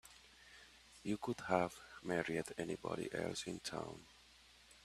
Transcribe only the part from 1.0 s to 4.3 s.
You could have married anybody else in town.